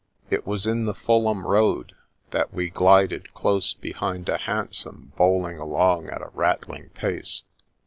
It 0.31 0.47
was 0.47 0.65
in 0.65 0.85
the 0.85 0.95
Fulham 0.95 1.45
Road 1.45 1.93
that 2.31 2.51
we 2.51 2.71
glided 2.71 3.35
close 3.35 3.75
behind 3.75 4.29
a 4.29 4.37
hansom 4.39 5.11
bowling 5.15 5.59
along 5.59 6.09
at 6.09 6.23
a 6.23 6.31
rattling 6.33 6.89
pace. 6.95 7.43